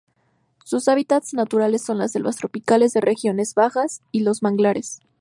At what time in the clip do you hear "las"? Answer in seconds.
1.99-2.13